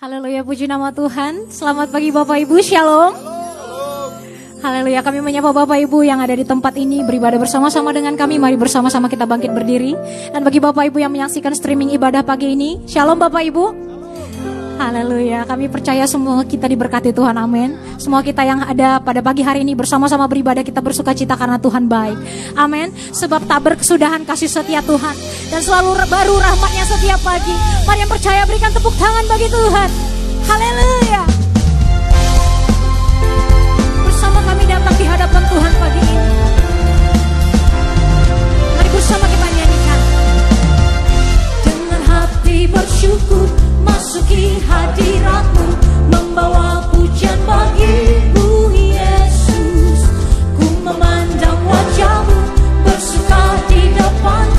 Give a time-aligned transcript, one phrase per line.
[0.00, 1.52] Haleluya, puji nama Tuhan.
[1.52, 3.12] Selamat pagi Bapak Ibu, Shalom.
[4.64, 8.40] Haleluya, kami menyapa Bapak Ibu yang ada di tempat ini beribadah bersama-sama dengan kami.
[8.40, 9.92] Mari bersama-sama kita bangkit berdiri.
[10.32, 13.89] Dan bagi Bapak Ibu yang menyaksikan streaming ibadah pagi ini, Shalom Bapak Ibu.
[14.80, 15.44] Haleluya.
[15.44, 17.36] Kami percaya semua kita diberkati Tuhan.
[17.36, 17.76] Amin.
[18.00, 21.84] Semua kita yang ada pada pagi hari ini bersama-sama beribadah kita bersuka cita karena Tuhan
[21.84, 22.16] baik.
[22.56, 22.88] Amin.
[23.12, 25.12] Sebab tak berkesudahan kasih setia Tuhan
[25.52, 27.52] dan selalu baru rahmatnya setiap pagi.
[27.84, 29.88] Mari yang percaya berikan tepuk tangan bagi Tuhan.
[30.48, 31.22] Haleluya.
[34.08, 36.26] Bersama kami datang di hadapan Tuhan pagi ini.
[38.80, 40.00] Mari bersama kita nyanyikan
[41.68, 43.59] dengan hati bersyukur
[44.20, 45.66] memasuki hadiratmu
[46.10, 50.00] Membawa pujian bagimu Yesus.
[50.58, 52.38] Ku memandang wajahmu
[52.84, 54.49] bersuka di depan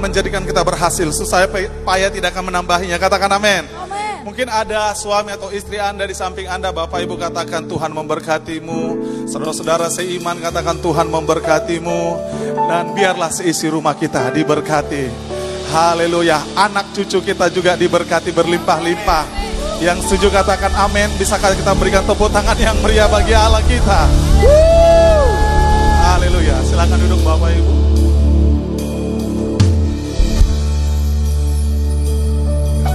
[0.00, 1.46] menjadikan kita berhasil, supaya
[1.84, 2.96] payah tidak akan menambahinya.
[2.96, 3.68] Katakan amin.
[4.20, 8.82] Mungkin ada suami atau istri Anda di samping Anda, Bapak Ibu katakan Tuhan memberkatimu.
[9.24, 12.00] Saudara-saudara seiman katakan Tuhan memberkatimu.
[12.68, 15.08] Dan biarlah seisi rumah kita diberkati.
[15.72, 16.36] Haleluya.
[16.52, 19.24] Anak cucu kita juga diberkati berlimpah-limpah.
[19.80, 21.08] Yang setuju katakan amin.
[21.16, 24.04] Bisakah kita berikan tepuk tangan yang meriah bagi Allah kita?
[26.04, 26.60] Haleluya.
[26.68, 27.89] Silakan duduk Bapak Ibu.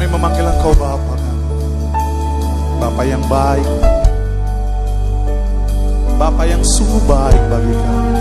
[0.05, 1.17] Kami memanggil Engkau Bapa.
[2.77, 3.65] Bapak yang baik.
[6.21, 8.13] Bapak yang sungguh baik bagi kami.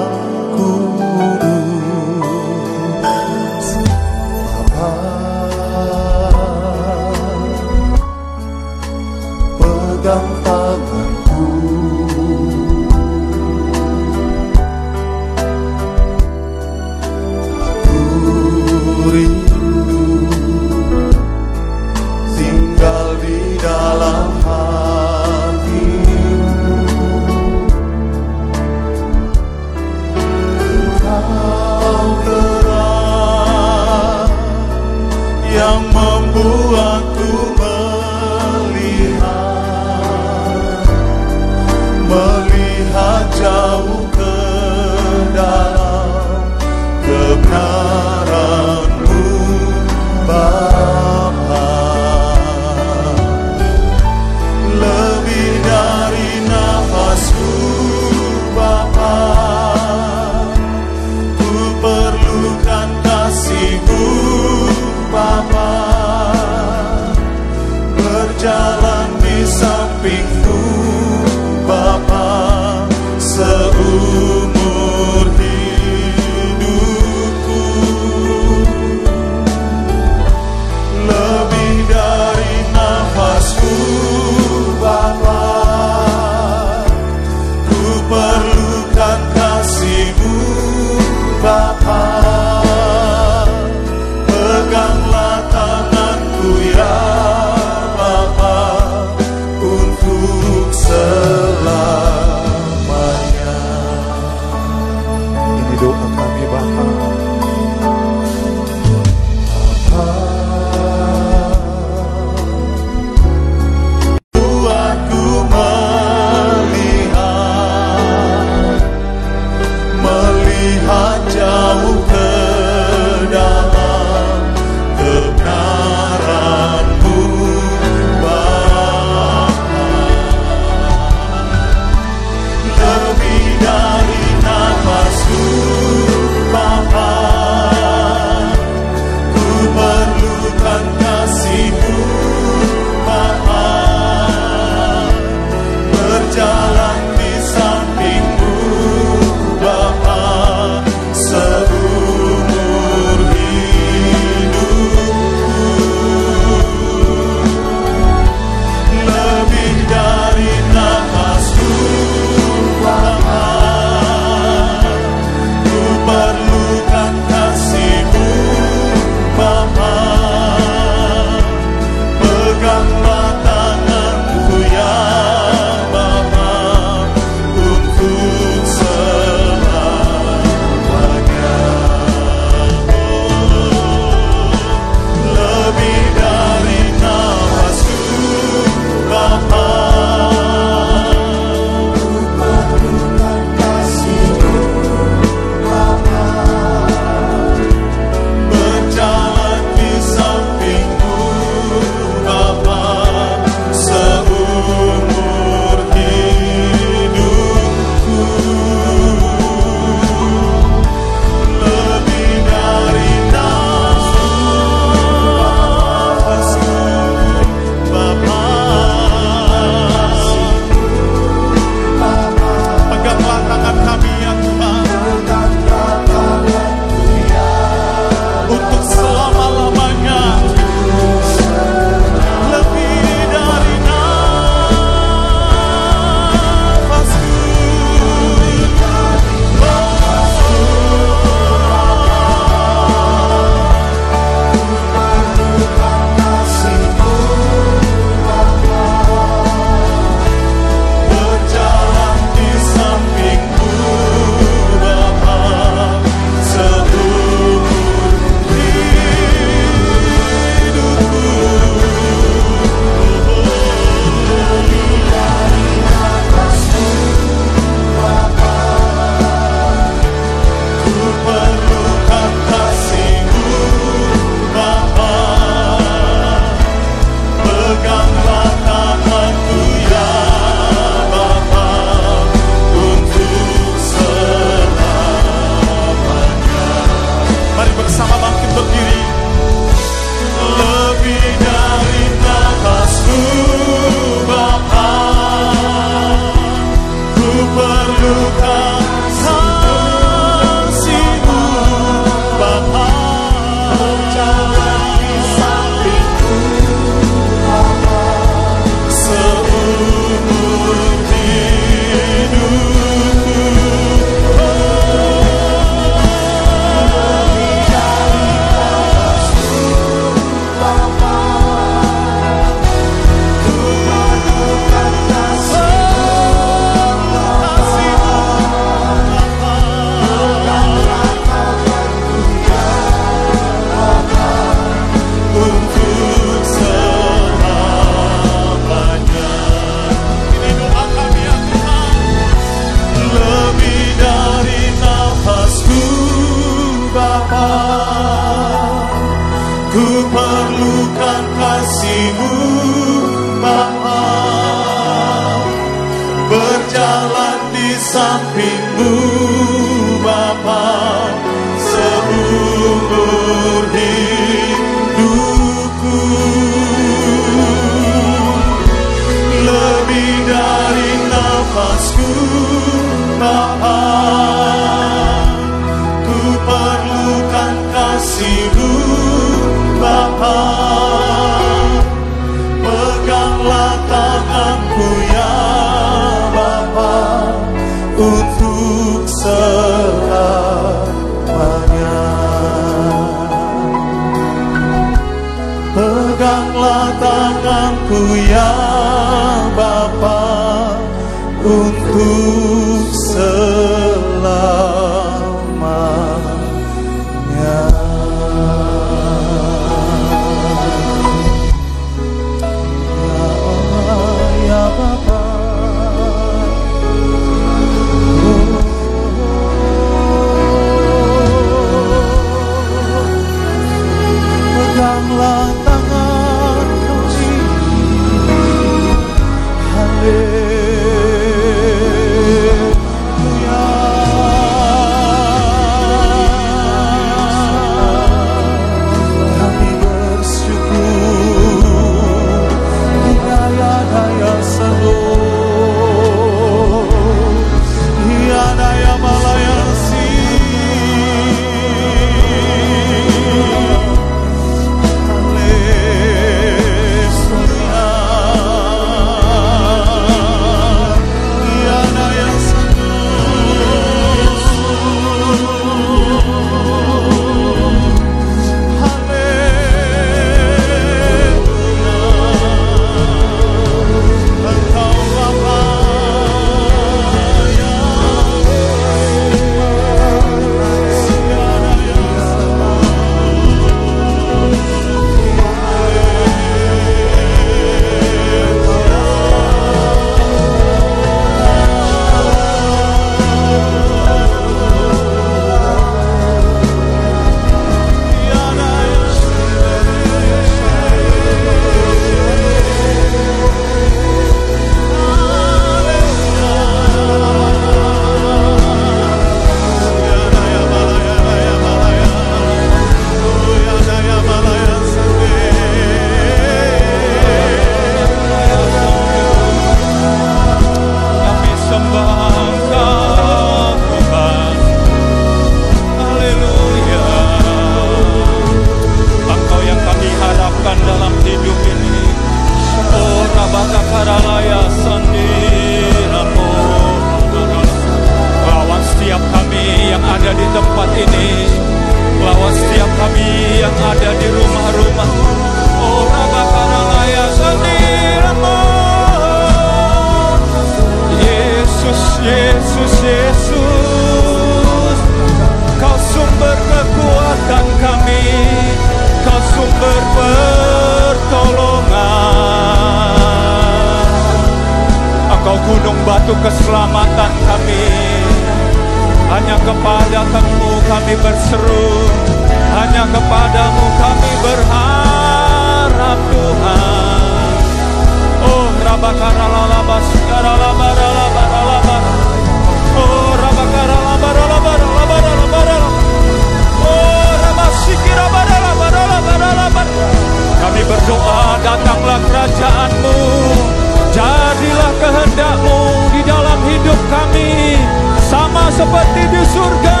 [599.52, 600.00] Surga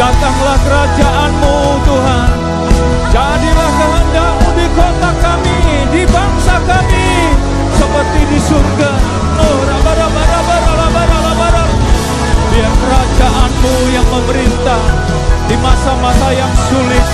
[0.00, 2.30] Datanglah kerajaanmu Tuhan.
[3.10, 5.58] Jadilah kehendakmu di kota kami
[5.90, 7.08] Di bangsa kami
[7.76, 8.90] Seperti di surga.
[9.40, 11.64] Oh rabarabarabarabarabarabara
[12.54, 14.82] Biar kerajaanmu yang memerintah
[15.50, 17.06] Di masa-masa yang sulit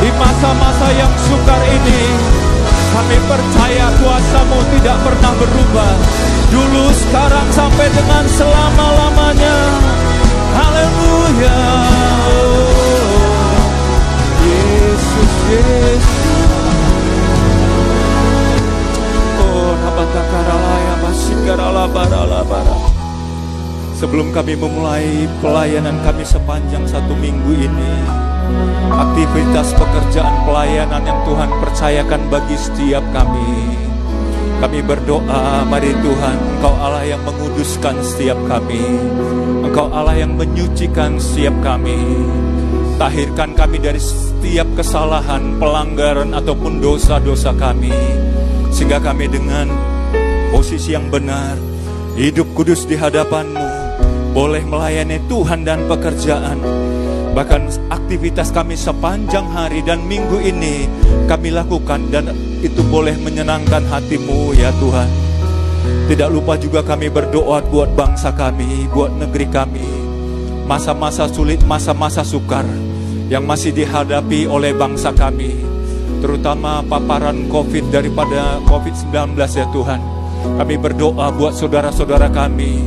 [0.00, 2.02] Di masa-masa yang sukar ini.
[2.90, 5.94] Kami percaya kuasamu tidak pernah berubah.
[6.50, 9.56] Dulu, sekarang, sampai dengan selama-lamanya
[19.40, 19.72] Oh,
[24.00, 27.94] Sebelum kami memulai pelayanan kami sepanjang satu minggu ini
[28.90, 33.89] aktivitas pekerjaan pelayanan yang Tuhan percayakan bagi setiap kami.
[34.58, 38.82] Kami berdoa, mari Tuhan, Engkau Allah yang menguduskan setiap kami.
[39.62, 41.94] Engkau Allah yang menyucikan setiap kami.
[42.98, 47.94] Tahirkan kami dari setiap kesalahan, pelanggaran ataupun dosa-dosa kami.
[48.74, 49.70] Sehingga kami dengan
[50.50, 51.54] posisi yang benar,
[52.18, 53.68] hidup kudus di hadapan-Mu,
[54.34, 56.58] boleh melayani Tuhan dan pekerjaan.
[57.30, 60.90] Bahkan aktivitas kami sepanjang hari dan minggu ini
[61.30, 65.06] kami lakukan dan itu boleh menyenangkan hatimu ya Tuhan.
[66.10, 69.86] Tidak lupa juga kami berdoa buat bangsa kami, buat negeri kami.
[70.66, 72.66] Masa-masa sulit, masa-masa sukar
[73.30, 75.54] yang masih dihadapi oleh bangsa kami.
[76.18, 80.00] Terutama paparan COVID daripada COVID-19 ya Tuhan.
[80.58, 82.82] Kami berdoa buat saudara-saudara kami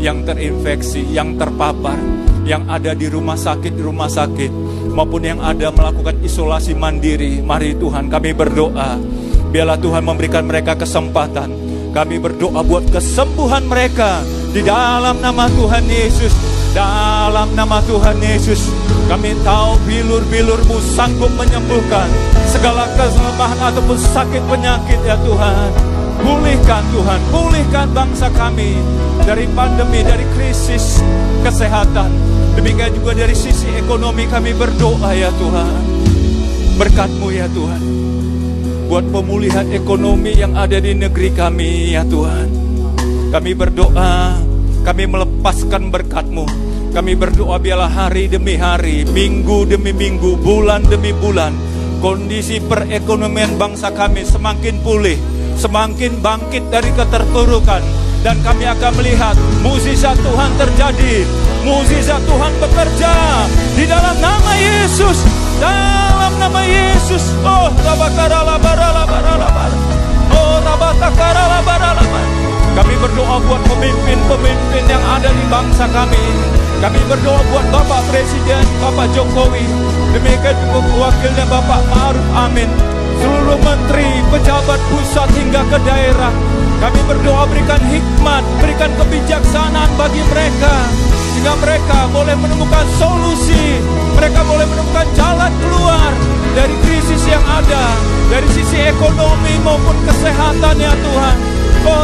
[0.00, 2.00] yang terinfeksi, yang terpapar,
[2.42, 4.50] yang ada di rumah sakit, di rumah sakit,
[4.92, 7.40] maupun yang ada melakukan isolasi mandiri.
[7.42, 8.98] Mari Tuhan kami berdoa,
[9.50, 11.50] biarlah Tuhan memberikan mereka kesempatan.
[11.92, 16.32] Kami berdoa buat kesembuhan mereka di dalam nama Tuhan Yesus.
[16.72, 18.72] Dalam nama Tuhan Yesus,
[19.04, 22.08] kami tahu bilur-bilurmu sanggup menyembuhkan
[22.48, 25.68] segala kelemahan ataupun sakit penyakit ya Tuhan.
[26.24, 28.80] Pulihkan Tuhan, pulihkan bangsa kami
[29.28, 31.04] dari pandemi, dari krisis
[31.44, 32.31] kesehatan.
[32.52, 35.82] Demikian juga dari sisi ekonomi kami berdoa ya Tuhan.
[36.76, 37.82] Berkatmu ya Tuhan.
[38.92, 42.48] Buat pemulihan ekonomi yang ada di negeri kami ya Tuhan.
[43.32, 44.36] Kami berdoa,
[44.84, 46.44] kami melepaskan berkatmu.
[46.92, 51.56] Kami berdoa biarlah hari demi hari, minggu demi minggu, bulan demi bulan.
[52.04, 55.16] Kondisi perekonomian bangsa kami semakin pulih,
[55.56, 58.01] semakin bangkit dari keterpurukan.
[58.22, 59.34] Dan kami akan melihat
[59.66, 61.26] mukjizat Tuhan terjadi,
[61.66, 63.14] mukjizat Tuhan bekerja
[63.74, 65.26] di dalam nama Yesus,
[65.58, 67.34] dalam nama Yesus.
[67.42, 69.76] Oh, rabakara labara labara labara.
[70.38, 72.30] Oh, rabatakara labara labara.
[72.78, 76.24] Kami berdoa buat pemimpin-pemimpin yang ada di bangsa kami.
[76.78, 79.66] Kami berdoa buat Bapak Presiden, Bapak Jokowi.
[80.14, 82.70] Demikian juga wakilnya Bapak Ma'ruf Amin.
[83.18, 86.51] Seluruh menteri, pejabat pusat hingga ke daerah.
[86.82, 90.74] Kami berdoa berikan hikmat, berikan kebijaksanaan bagi mereka.
[91.30, 93.78] Sehingga mereka boleh menemukan solusi.
[94.18, 96.10] Mereka boleh menemukan jalan keluar
[96.58, 97.86] dari krisis yang ada.
[98.34, 101.36] Dari sisi ekonomi maupun kesehatan ya Tuhan.
[101.86, 102.02] Oh.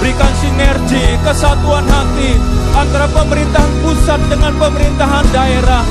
[0.00, 2.40] Berikan sinergi, kesatuan hati
[2.80, 5.84] antara pemerintahan pusat dengan pemerintahan daerah.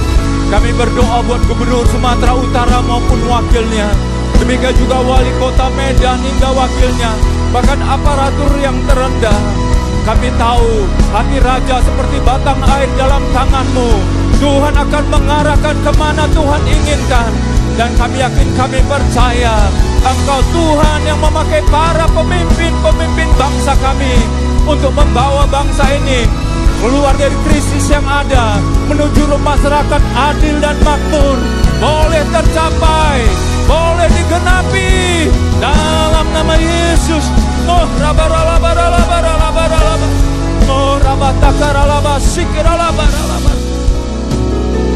[0.50, 4.19] Kami berdoa buat gubernur Sumatera Utara maupun wakilnya.
[4.50, 7.14] Demikian juga wali kota Medan hingga wakilnya.
[7.54, 9.38] Bahkan aparatur yang terendah.
[10.10, 13.90] Kami tahu hati raja seperti batang air dalam tanganmu.
[14.42, 17.30] Tuhan akan mengarahkan ke mana Tuhan inginkan.
[17.78, 19.70] Dan kami yakin kami percaya
[20.02, 24.18] Engkau Tuhan yang memakai para pemimpin-pemimpin bangsa kami
[24.66, 26.26] Untuk membawa bangsa ini
[26.82, 28.60] keluar dari krisis yang ada
[28.90, 31.38] Menuju masyarakat adil dan makmur
[31.80, 34.90] Boleh tercapai, boleh digenapi
[35.62, 37.26] Dalam nama Yesus
[37.70, 37.86] Oh
[40.70, 40.98] Oh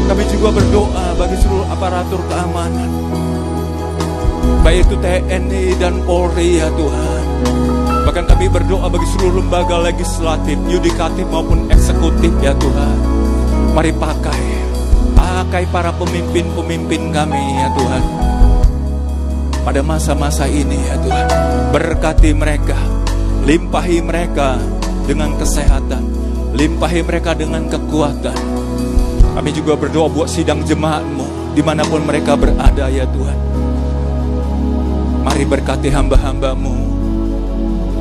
[0.04, 2.90] kami juga berdoa bagi seluruh aparatur keamanan.
[4.60, 7.24] Baik itu TNI dan Polri ya Tuhan.
[8.04, 12.96] Bahkan kami berdoa bagi seluruh lembaga legislatif, yudikatif maupun eksekutif ya Tuhan.
[13.72, 14.44] Mari pakai,
[15.16, 18.02] pakai para pemimpin-pemimpin kami ya Tuhan.
[19.64, 21.28] Pada masa-masa ini ya Tuhan.
[21.72, 22.76] Berkati mereka,
[23.48, 24.60] limpahi mereka
[25.08, 26.04] dengan kesehatan,
[26.52, 28.36] limpahi mereka dengan kekuatan.
[29.34, 33.38] Kami juga berdoa buat sidang jemaatmu di mana pun mereka berada ya Tuhan.
[35.24, 36.74] Mari berkati hamba-hambamu.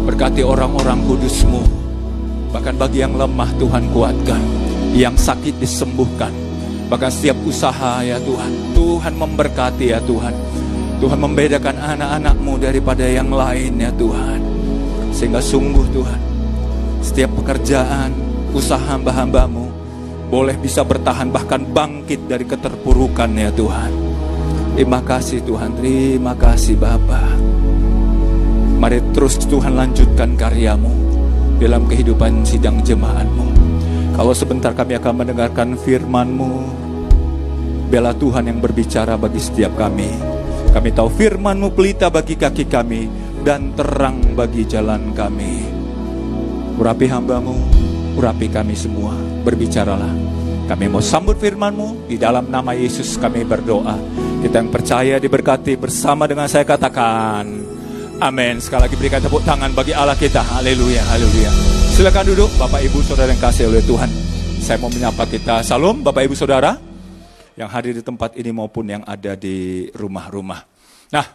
[0.04, 1.64] Berkati orang-orang kudusmu.
[2.52, 4.42] Bahkan bagi yang lemah Tuhan kuatkan.
[4.92, 6.30] Yang sakit disembuhkan.
[6.92, 8.76] Bahkan setiap usaha ya Tuhan.
[8.76, 10.36] Tuhan memberkati ya Tuhan.
[11.02, 14.40] Tuhan membedakan anak-anakmu daripada yang lain ya Tuhan.
[15.14, 16.22] Sehingga sungguh Tuhan.
[17.04, 18.14] Setiap pekerjaan,
[18.54, 19.70] usaha hamba-hambamu
[20.34, 23.92] boleh bisa bertahan bahkan bangkit dari keterpurukan ya Tuhan.
[24.74, 27.22] Terima kasih Tuhan, terima kasih Bapa.
[28.82, 30.90] Mari terus Tuhan lanjutkan karyamu
[31.62, 33.54] dalam kehidupan sidang jemaatmu.
[34.18, 36.52] Kalau sebentar kami akan mendengarkan firmanmu,
[37.94, 40.10] bela Tuhan yang berbicara bagi setiap kami.
[40.74, 43.06] Kami tahu firmanmu pelita bagi kaki kami
[43.46, 45.62] dan terang bagi jalan kami.
[46.82, 47.54] Urapi hambamu,
[48.18, 49.14] urapi kami semua,
[49.46, 50.10] berbicaralah.
[50.66, 54.00] Kami mau sambut firman-Mu di dalam nama Yesus kami berdoa.
[54.42, 57.46] Kita yang percaya diberkati bersama dengan saya katakan.
[58.18, 58.58] Amin.
[58.58, 60.42] Sekali lagi berikan tepuk tangan bagi Allah kita.
[60.42, 61.52] Haleluya, haleluya.
[61.94, 64.10] Silakan duduk Bapak Ibu Saudara yang kasih oleh Tuhan.
[64.58, 65.62] Saya mau menyapa kita.
[65.62, 66.93] Salam Bapak Ibu Saudara
[67.54, 70.62] yang hadir di tempat ini maupun yang ada di rumah-rumah.
[71.14, 71.26] Nah,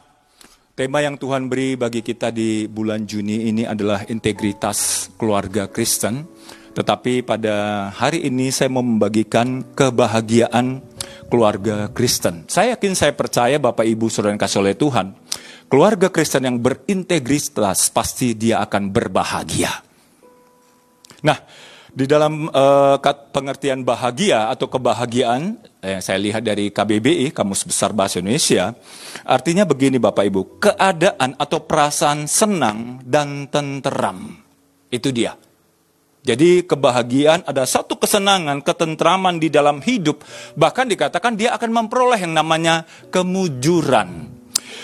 [0.75, 6.27] tema yang Tuhan beri bagi kita di bulan Juni ini adalah integritas keluarga Kristen.
[6.75, 10.79] Tetapi pada hari ini saya mau membagikan kebahagiaan
[11.27, 12.47] keluarga Kristen.
[12.47, 15.13] Saya yakin saya percaya Bapak Ibu Saudara yang kasih oleh Tuhan,
[15.67, 19.71] keluarga Kristen yang berintegritas pasti dia akan berbahagia.
[21.23, 21.39] Nah,
[21.99, 22.95] di dalam uh,
[23.35, 28.71] pengertian bahagia atau kebahagiaan yang saya lihat dari KBBI, Kamus Besar Bahasa Indonesia,
[29.27, 34.31] artinya begini Bapak Ibu, keadaan atau perasaan senang dan tenteram.
[34.95, 35.35] Itu dia.
[36.23, 40.23] Jadi kebahagiaan ada satu kesenangan, ketentraman di dalam hidup.
[40.55, 44.38] Bahkan dikatakan dia akan memperoleh yang namanya kemujuran.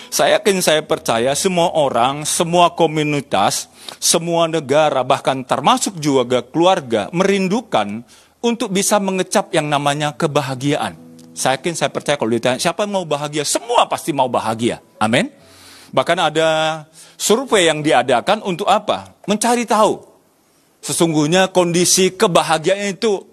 [0.08, 3.68] Saya yakin saya percaya semua orang, semua komunitas,
[3.98, 8.02] semua negara, bahkan termasuk juga keluarga merindukan
[8.44, 10.94] untuk bisa mengecap yang namanya kebahagiaan.
[11.34, 14.78] Saya yakin saya percaya kalau ditanya siapa mau bahagia, semua pasti mau bahagia.
[15.02, 15.30] Amin.
[15.94, 16.48] Bahkan ada
[17.18, 19.18] survei yang diadakan untuk apa?
[19.26, 20.14] Mencari tahu
[20.84, 23.24] Sesungguhnya kondisi kebahagiaan itu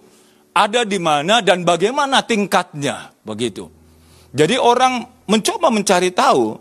[0.55, 3.67] ada di mana dan bagaimana tingkatnya, begitu.
[4.31, 6.55] Jadi orang mencoba mencari tahu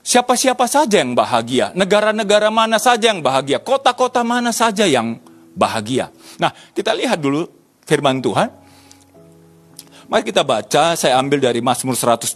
[0.00, 5.20] siapa-siapa saja yang bahagia, negara-negara mana saja yang bahagia, kota-kota mana saja yang
[5.52, 6.08] bahagia.
[6.40, 7.44] Nah, kita lihat dulu
[7.84, 8.48] firman Tuhan.
[10.08, 12.32] Mari kita baca, saya ambil dari Mazmur 112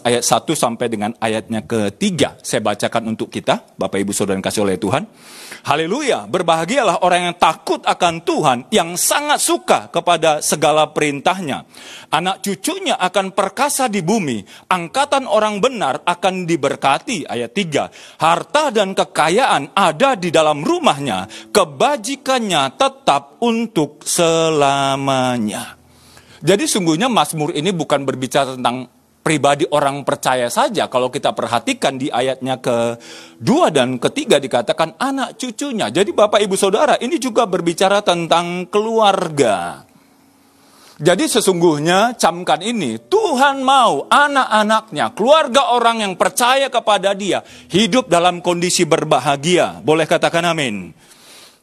[0.00, 2.40] ayat 1 sampai dengan ayatnya ketiga.
[2.40, 5.04] Saya bacakan untuk kita, Bapak Ibu Saudara yang kasih oleh Tuhan.
[5.60, 11.68] Haleluya, berbahagialah orang yang takut akan Tuhan, yang sangat suka kepada segala perintahnya.
[12.08, 14.40] Anak cucunya akan perkasa di bumi,
[14.72, 17.28] angkatan orang benar akan diberkati.
[17.28, 17.92] Ayat 3,
[18.24, 25.76] harta dan kekayaan ada di dalam rumahnya, kebajikannya tetap untuk selamanya.
[26.40, 30.88] Jadi sungguhnya Mazmur ini bukan berbicara tentang pribadi orang percaya saja.
[30.88, 32.96] Kalau kita perhatikan di ayatnya ke
[33.36, 35.92] dua dan ketiga dikatakan anak cucunya.
[35.92, 39.84] Jadi Bapak Ibu Saudara ini juga berbicara tentang keluarga.
[41.00, 47.40] Jadi sesungguhnya camkan ini Tuhan mau anak-anaknya, keluarga orang yang percaya kepada dia
[47.72, 49.80] hidup dalam kondisi berbahagia.
[49.80, 50.92] Boleh katakan amin.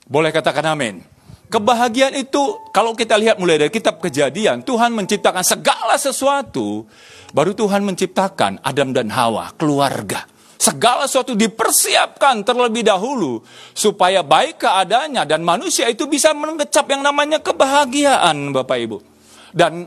[0.10, 1.17] Boleh katakan amin.
[1.48, 6.84] Kebahagiaan itu kalau kita lihat mulai dari kitab kejadian, Tuhan menciptakan segala sesuatu
[7.36, 10.24] Baru Tuhan menciptakan Adam dan Hawa, keluarga.
[10.58, 13.46] Segala sesuatu dipersiapkan terlebih dahulu
[13.78, 18.98] supaya baik keadaannya dan manusia itu bisa mengecap yang namanya kebahagiaan Bapak Ibu.
[19.54, 19.86] Dan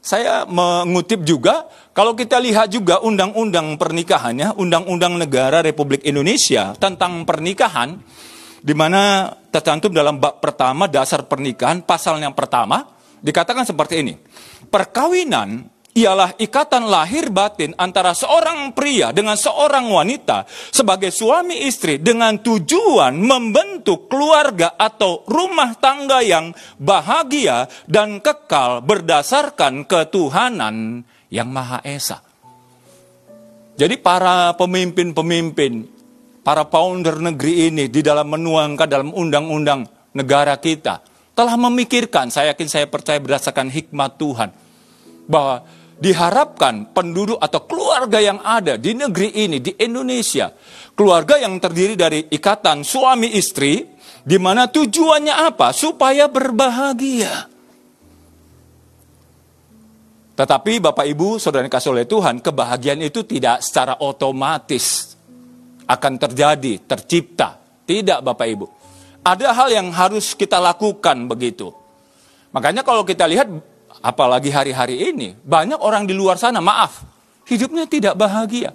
[0.00, 8.00] saya mengutip juga, kalau kita lihat juga undang-undang pernikahannya, undang-undang negara Republik Indonesia tentang pernikahan,
[8.60, 12.84] di mana tercantum dalam bab pertama dasar pernikahan, pasal yang pertama,
[13.20, 14.14] dikatakan seperti ini.
[14.68, 22.38] Perkawinan ialah ikatan lahir batin antara seorang pria dengan seorang wanita sebagai suami istri dengan
[22.38, 32.22] tujuan membentuk keluarga atau rumah tangga yang bahagia dan kekal berdasarkan ketuhanan yang Maha Esa.
[33.74, 35.88] Jadi para pemimpin-pemimpin,
[36.50, 39.86] para founder negeri ini di dalam menuangkan dalam undang-undang
[40.18, 40.98] negara kita
[41.30, 44.50] telah memikirkan, saya yakin saya percaya berdasarkan hikmat Tuhan
[45.30, 45.62] bahwa
[45.94, 50.50] diharapkan penduduk atau keluarga yang ada di negeri ini, di Indonesia,
[50.98, 53.86] keluarga yang terdiri dari ikatan suami istri,
[54.26, 55.70] di mana tujuannya apa?
[55.70, 57.46] Supaya berbahagia.
[60.34, 65.09] Tetapi Bapak Ibu, Saudara yang kasih oleh Tuhan, kebahagiaan itu tidak secara otomatis
[65.90, 67.58] akan terjadi, tercipta.
[67.82, 68.66] Tidak Bapak Ibu.
[69.26, 71.74] Ada hal yang harus kita lakukan begitu.
[72.54, 73.50] Makanya kalau kita lihat
[73.98, 77.02] apalagi hari-hari ini, banyak orang di luar sana, maaf,
[77.50, 78.70] hidupnya tidak bahagia.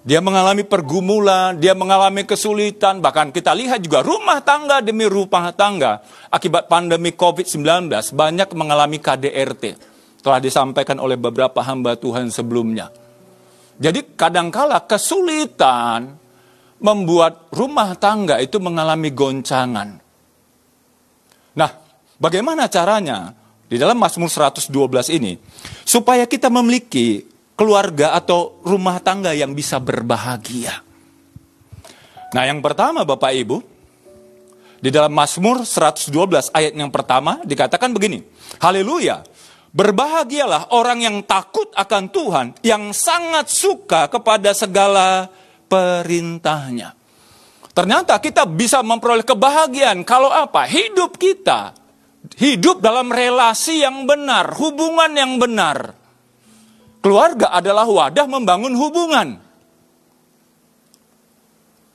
[0.00, 6.00] Dia mengalami pergumulan, dia mengalami kesulitan, bahkan kita lihat juga rumah tangga demi rumah tangga.
[6.32, 9.76] Akibat pandemi COVID-19, banyak mengalami KDRT.
[10.24, 12.88] Telah disampaikan oleh beberapa hamba Tuhan sebelumnya.
[13.80, 16.20] Jadi kadangkala kesulitan
[16.80, 19.88] membuat rumah tangga itu mengalami goncangan.
[21.56, 21.70] Nah,
[22.20, 23.32] Bagaimana caranya?
[23.64, 24.68] Di dalam Mazmur 112
[25.08, 25.40] ini,
[25.88, 27.24] supaya kita memiliki
[27.56, 30.84] keluarga atau rumah tangga yang bisa berbahagia.
[32.36, 33.58] Nah yang pertama Bapak Ibu,
[34.80, 38.24] Di dalam Mazmur 112 ayat yang pertama dikatakan begini.
[38.64, 39.20] Haleluya.
[39.70, 45.30] Berbahagialah orang yang takut akan Tuhan, yang sangat suka kepada segala
[45.70, 46.98] perintahnya.
[47.70, 50.66] Ternyata kita bisa memperoleh kebahagiaan kalau apa?
[50.66, 51.80] Hidup kita
[52.36, 55.96] hidup dalam relasi yang benar, hubungan yang benar.
[57.00, 59.40] Keluarga adalah wadah membangun hubungan.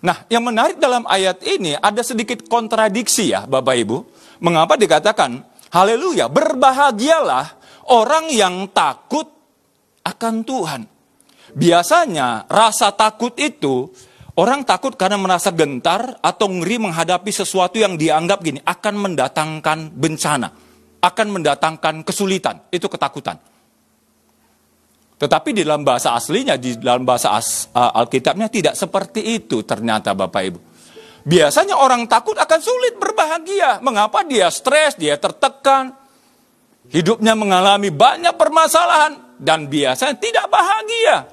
[0.05, 3.97] Nah, yang menarik dalam ayat ini ada sedikit kontradiksi ya, Bapak Ibu.
[4.41, 5.41] Mengapa dikatakan,
[5.73, 9.29] haleluya, berbahagialah orang yang takut
[10.05, 10.81] akan Tuhan.
[11.55, 13.89] Biasanya rasa takut itu
[14.37, 20.49] orang takut karena merasa gentar atau ngeri menghadapi sesuatu yang dianggap gini akan mendatangkan bencana,
[21.01, 22.65] akan mendatangkan kesulitan.
[22.73, 23.37] Itu ketakutan.
[25.15, 30.11] Tetapi di dalam bahasa aslinya, di dalam bahasa as, uh, Alkitabnya tidak seperti itu ternyata
[30.11, 30.59] Bapak Ibu.
[31.25, 33.79] Biasanya orang takut akan sulit berbahagia.
[33.79, 35.95] Mengapa dia stres, dia tertekan,
[36.89, 41.27] hidupnya mengalami banyak permasalahan, dan biasanya tidak bahagia.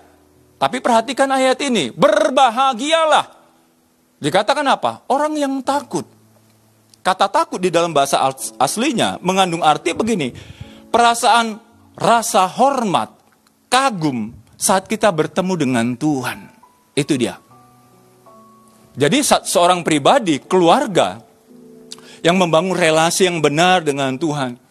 [0.59, 3.27] Tapi perhatikan ayat ini, berbahagialah.
[4.23, 5.03] Dikatakan apa?
[5.11, 6.07] Orang yang takut.
[7.03, 8.23] Kata takut di dalam bahasa
[8.63, 10.31] aslinya mengandung arti begini,
[10.87, 11.59] perasaan
[11.99, 13.11] rasa hormat,
[13.67, 16.47] kagum saat kita bertemu dengan Tuhan.
[16.95, 17.43] Itu dia.
[18.95, 21.19] Jadi seorang pribadi, keluarga
[22.23, 24.62] yang membangun relasi yang benar dengan Tuhan,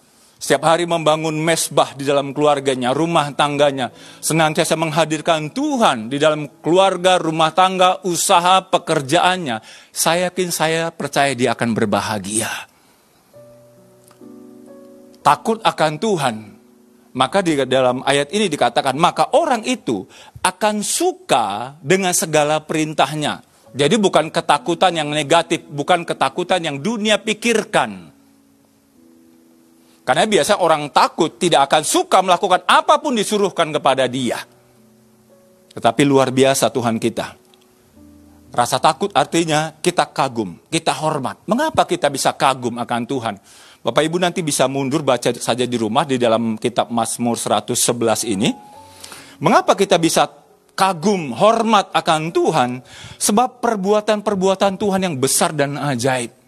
[0.41, 3.93] setiap hari membangun mesbah di dalam keluarganya, rumah tangganya,
[4.25, 9.62] senantiasa menghadirkan Tuhan di dalam keluarga, rumah tangga, usaha, pekerjaannya.
[9.93, 12.49] Saya yakin saya percaya dia akan berbahagia.
[15.21, 16.36] Takut akan Tuhan,
[17.13, 20.10] maka di dalam ayat ini dikatakan, maka orang itu
[20.41, 23.45] akan suka dengan segala perintahnya.
[23.77, 28.11] Jadi bukan ketakutan yang negatif, bukan ketakutan yang dunia pikirkan.
[30.01, 34.41] Karena biasa orang takut tidak akan suka melakukan apa pun disuruhkan kepada dia.
[35.71, 37.37] Tetapi luar biasa Tuhan kita.
[38.51, 41.39] Rasa takut artinya kita kagum, kita hormat.
[41.47, 43.35] Mengapa kita bisa kagum akan Tuhan?
[43.81, 48.51] Bapak Ibu nanti bisa mundur baca saja di rumah di dalam kitab Mazmur 111 ini.
[49.39, 50.27] Mengapa kita bisa
[50.75, 52.69] kagum, hormat akan Tuhan?
[53.15, 56.40] Sebab perbuatan-perbuatan Tuhan yang besar dan ajaib.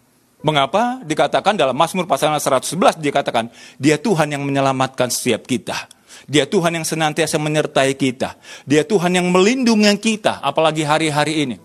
[0.43, 3.47] Mengapa dikatakan dalam Mazmur pasal 111 dikatakan
[3.79, 5.87] dia Tuhan yang menyelamatkan setiap kita.
[6.27, 8.35] Dia Tuhan yang senantiasa menyertai kita.
[8.67, 11.55] Dia Tuhan yang melindungi kita apalagi hari-hari ini.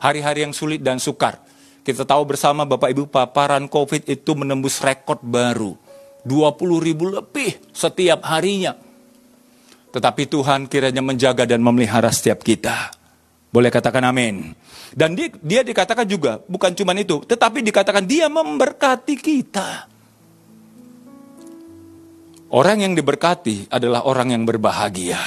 [0.00, 1.44] Hari-hari yang sulit dan sukar.
[1.84, 5.76] Kita tahu bersama Bapak Ibu paparan COVID itu menembus rekor baru.
[6.24, 8.72] 20 ribu lebih setiap harinya.
[9.92, 13.01] Tetapi Tuhan kiranya menjaga dan memelihara setiap kita.
[13.52, 14.56] Boleh katakan amin.
[14.96, 19.92] Dan dia, dia dikatakan juga, bukan cuma itu, tetapi dikatakan dia memberkati kita.
[22.48, 25.20] Orang yang diberkati adalah orang yang berbahagia.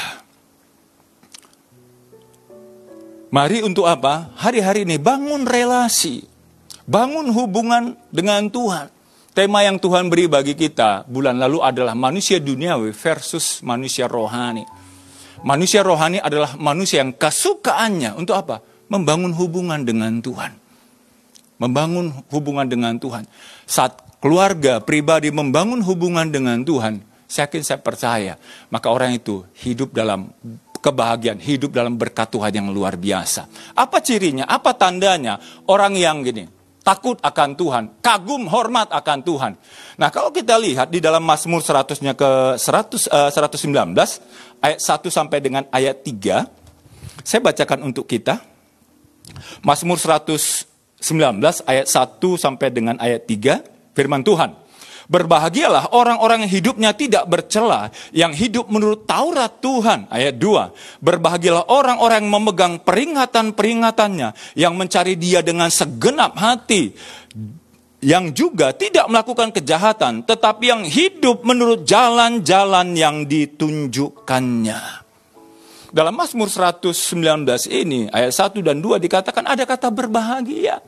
[3.30, 4.34] Mari untuk apa?
[4.42, 6.26] Hari-hari ini bangun relasi.
[6.86, 8.90] Bangun hubungan dengan Tuhan.
[9.36, 14.64] Tema yang Tuhan beri bagi kita bulan lalu adalah manusia duniawi versus manusia rohani.
[15.44, 18.64] Manusia rohani adalah manusia yang kesukaannya untuk apa?
[18.88, 20.56] Membangun hubungan dengan Tuhan.
[21.60, 23.26] Membangun hubungan dengan Tuhan.
[23.66, 28.34] Saat keluarga pribadi membangun hubungan dengan Tuhan, saya yakin saya percaya,
[28.70, 30.30] maka orang itu hidup dalam
[30.86, 33.74] kebahagiaan, hidup dalam berkat Tuhan yang luar biasa.
[33.74, 34.46] Apa cirinya?
[34.46, 35.42] Apa tandanya?
[35.66, 36.46] Orang yang gini,
[36.86, 39.54] takut akan Tuhan, kagum hormat akan Tuhan.
[39.96, 43.96] Nah, kalau kita lihat di dalam Mazmur 100-nya ke 100 uh, 119
[44.60, 48.44] ayat 1 sampai dengan ayat 3, saya bacakan untuk kita.
[49.64, 50.68] Mazmur 119
[51.66, 54.66] ayat 1 sampai dengan ayat 3, firman Tuhan.
[55.06, 60.10] Berbahagialah orang-orang yang hidupnya tidak bercela, yang hidup menurut Taurat Tuhan.
[60.10, 60.74] Ayat 2.
[61.06, 66.98] Berbahagialah orang-orang yang memegang peringatan-peringatannya, yang mencari dia dengan segenap hati.
[68.06, 75.02] Yang juga tidak melakukan kejahatan, tetapi yang hidup menurut jalan-jalan yang ditunjukkannya.
[75.90, 80.86] Dalam Mazmur 119 ini, ayat 1 dan 2 dikatakan ada kata berbahagia.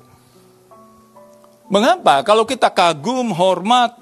[1.73, 2.21] Mengapa?
[2.21, 3.97] Kalau kita kagum, hormat,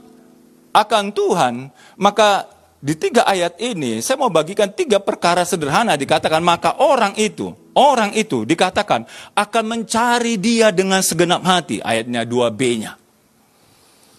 [0.76, 2.52] akan Tuhan, maka
[2.84, 8.12] di tiga ayat ini saya mau bagikan tiga perkara sederhana dikatakan maka orang itu, orang
[8.12, 13.05] itu dikatakan akan mencari dia dengan segenap hati, ayatnya 2b-nya.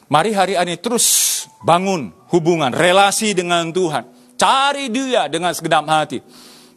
[0.07, 1.07] Mari hari ini terus
[1.67, 4.07] bangun hubungan, relasi dengan Tuhan.
[4.39, 6.23] Cari dia dengan segenap hati.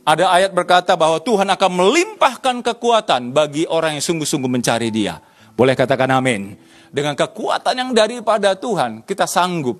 [0.01, 5.21] Ada ayat berkata bahwa Tuhan akan melimpahkan kekuatan bagi orang yang sungguh-sungguh mencari dia.
[5.53, 6.57] Boleh katakan amin.
[6.89, 9.77] dengan kekuatan yang daripada Tuhan, kita sanggup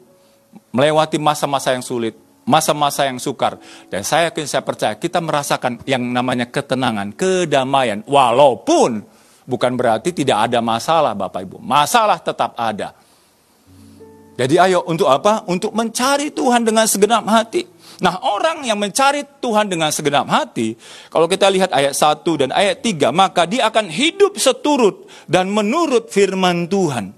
[0.70, 2.14] melewati masa-masa yang sulit,
[2.46, 3.58] masa-masa yang sukar.
[3.90, 8.06] Dan saya yakin, saya percaya, kita merasakan yang namanya ketenangan, kedamaian.
[8.06, 9.02] Walaupun
[9.50, 11.58] bukan berarti tidak ada masalah Bapak Ibu.
[11.58, 12.94] Masalah tetap ada.
[14.40, 15.44] Jadi ayo untuk apa?
[15.52, 17.68] Untuk mencari Tuhan dengan segenap hati.
[18.00, 20.80] Nah orang yang mencari Tuhan dengan segenap hati,
[21.12, 26.08] kalau kita lihat ayat 1 dan ayat 3, maka dia akan hidup seturut dan menurut
[26.08, 27.12] firman Tuhan.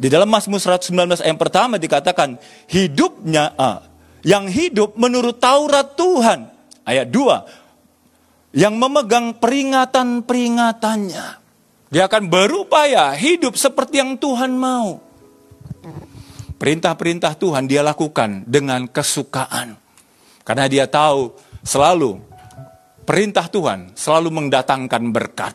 [0.00, 2.40] Di dalam Mazmur 119 ayat pertama dikatakan,
[2.72, 3.84] hidupnya, ah,
[4.24, 6.48] yang hidup menurut Taurat Tuhan.
[6.88, 11.26] Ayat 2, yang memegang peringatan-peringatannya.
[11.92, 15.05] Dia akan berupaya hidup seperti yang Tuhan mau.
[16.66, 19.78] Perintah-perintah Tuhan dia lakukan dengan kesukaan.
[20.42, 21.30] Karena dia tahu
[21.62, 22.18] selalu
[23.06, 25.54] perintah Tuhan selalu mendatangkan berkat.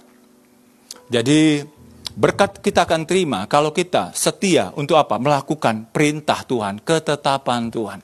[1.12, 1.68] Jadi
[2.16, 5.20] berkat kita akan terima kalau kita setia untuk apa?
[5.20, 8.00] Melakukan perintah Tuhan, ketetapan Tuhan,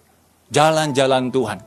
[0.52, 1.60] jalan-jalan Tuhan.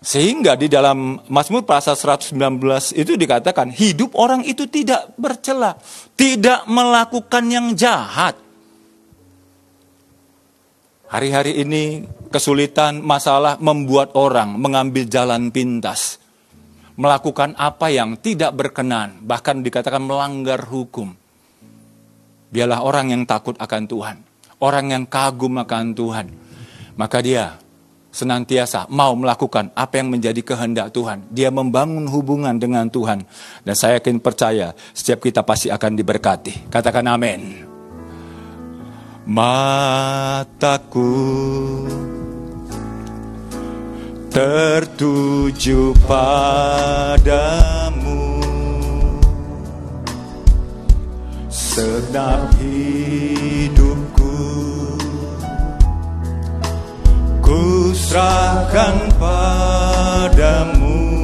[0.00, 5.76] Sehingga di dalam Mazmur pasal 119 itu dikatakan hidup orang itu tidak bercela,
[6.16, 8.48] tidak melakukan yang jahat
[11.10, 16.22] Hari-hari ini kesulitan, masalah membuat orang mengambil jalan pintas.
[16.94, 21.10] Melakukan apa yang tidak berkenan, bahkan dikatakan melanggar hukum.
[22.54, 24.16] Biarlah orang yang takut akan Tuhan,
[24.62, 26.26] orang yang kagum akan Tuhan.
[26.94, 27.58] Maka dia
[28.14, 31.26] senantiasa mau melakukan apa yang menjadi kehendak Tuhan.
[31.34, 33.26] Dia membangun hubungan dengan Tuhan.
[33.66, 36.70] Dan saya yakin percaya setiap kita pasti akan diberkati.
[36.70, 37.69] Katakan amin
[39.26, 41.10] mataku
[44.30, 48.22] tertuju padamu.
[51.50, 54.38] Sedap hidupku
[57.44, 57.62] ku
[57.94, 61.19] serahkan padamu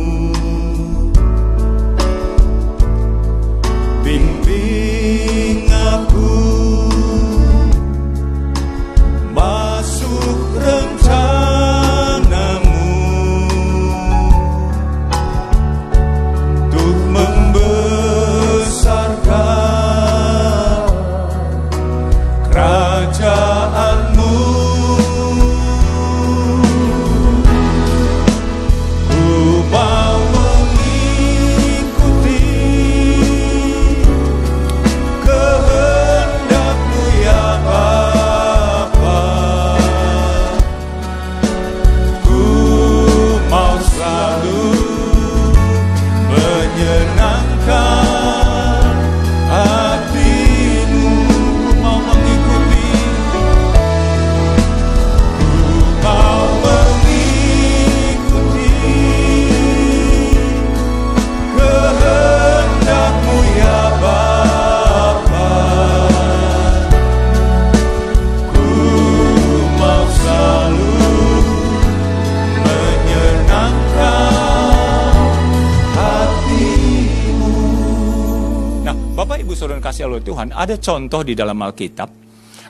[80.27, 82.11] Tuhan, ada contoh di dalam Alkitab.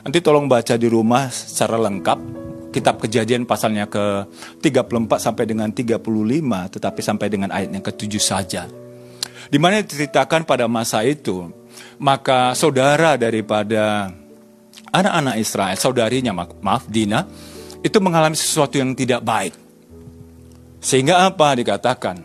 [0.05, 2.45] Nanti tolong baca di rumah secara lengkap.
[2.69, 4.29] Kitab kejadian pasalnya ke
[4.61, 5.97] 34 sampai dengan 35,
[6.77, 8.69] tetapi sampai dengan ayat yang ke-7 saja.
[9.49, 11.49] Di mana diceritakan pada masa itu,
[11.97, 14.13] maka saudara daripada
[14.93, 17.25] anak-anak Israel, saudarinya maaf Dina,
[17.81, 19.57] itu mengalami sesuatu yang tidak baik.
[20.77, 22.21] Sehingga apa dikatakan?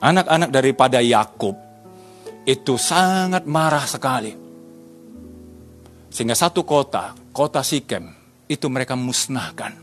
[0.00, 1.52] Anak-anak daripada Yakub
[2.48, 4.39] itu sangat marah sekali.
[6.10, 8.10] Sehingga satu kota, kota Sikem,
[8.50, 9.78] itu mereka musnahkan.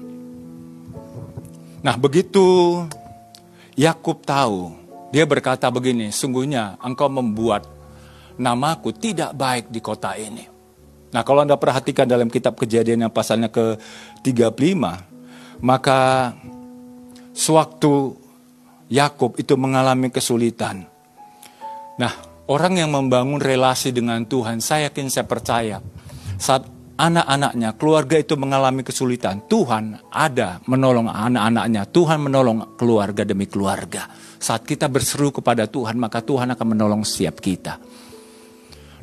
[1.81, 2.83] Nah begitu
[3.79, 4.75] Yakub tahu,
[5.15, 7.63] dia berkata begini, sungguhnya engkau membuat
[8.35, 10.43] namaku tidak baik di kota ini.
[11.15, 14.75] Nah kalau Anda perhatikan dalam kitab kejadian yang pasalnya ke-35,
[15.63, 16.35] maka
[17.31, 18.19] sewaktu
[18.91, 20.83] Yakub itu mengalami kesulitan.
[21.97, 22.13] Nah,
[22.47, 25.83] Orang yang membangun relasi dengan Tuhan, saya yakin saya percaya.
[26.37, 31.85] Saat anak-anaknya, keluarga itu mengalami kesulitan, Tuhan ada menolong anak-anaknya.
[31.89, 34.09] Tuhan menolong keluarga demi keluarga.
[34.37, 37.77] Saat kita berseru kepada Tuhan, maka Tuhan akan menolong setiap kita.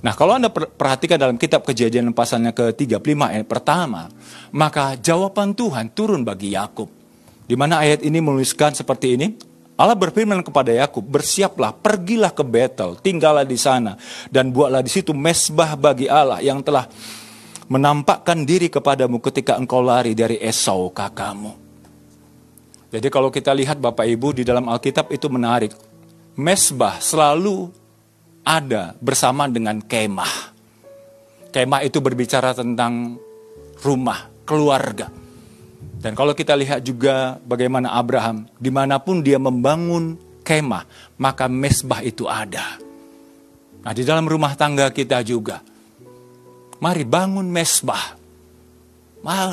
[0.05, 4.13] Nah kalau Anda perhatikan dalam kitab kejadian pasalnya ke-35 ayat pertama,
[4.53, 6.93] maka jawaban Tuhan turun bagi Yakub.
[7.49, 9.33] Di mana ayat ini menuliskan seperti ini,
[9.81, 13.97] Allah berfirman kepada Yakub, "Bersiaplah, pergilah ke Betel, tinggallah di sana
[14.29, 16.85] dan buatlah di situ mesbah bagi Allah yang telah
[17.69, 21.65] menampakkan diri kepadamu ketika engkau lari dari Esau kakakmu."
[22.95, 25.75] Jadi kalau kita lihat Bapak Ibu di dalam Alkitab itu menarik.
[26.39, 27.71] Mesbah selalu
[28.47, 30.55] ada bersama dengan kemah.
[31.51, 33.19] Kemah itu berbicara tentang
[33.83, 35.11] rumah, keluarga.
[35.99, 40.87] Dan kalau kita lihat juga bagaimana Abraham, di mana pun dia membangun kemah,
[41.19, 42.79] maka mesbah itu ada.
[43.83, 45.65] Nah di dalam rumah tangga kita juga,
[46.81, 48.17] mari bangun mesbah.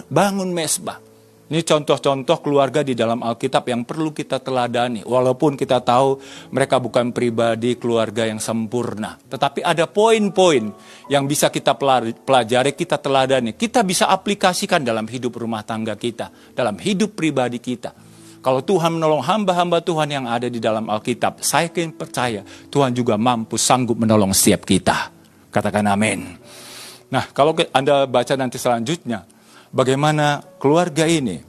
[0.08, 1.12] Bangun mesbah.
[1.52, 5.04] Ini contoh-contoh keluarga di dalam Alkitab yang perlu kita teladani.
[5.04, 6.16] Walaupun kita tahu
[6.56, 9.20] mereka bukan pribadi keluarga yang sempurna.
[9.20, 10.72] Tetapi ada poin-poin
[11.12, 11.76] yang bisa kita
[12.24, 13.52] pelajari, kita teladani.
[13.52, 16.56] Kita bisa aplikasikan dalam hidup rumah tangga kita.
[16.56, 17.92] Dalam hidup pribadi kita.
[18.40, 22.42] Kalau Tuhan menolong hamba-hamba Tuhan yang ada di dalam Alkitab, saya yakin percaya
[22.72, 25.12] Tuhan juga mampu sanggup menolong setiap kita.
[25.52, 26.41] Katakan amin.
[27.12, 29.28] Nah, kalau Anda baca nanti selanjutnya,
[29.70, 31.44] bagaimana keluarga ini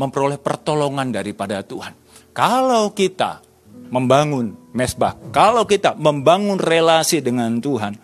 [0.00, 1.92] memperoleh pertolongan daripada Tuhan.
[2.32, 3.44] Kalau kita
[3.92, 7.98] membangun mesbah, kalau kita membangun relasi dengan Tuhan,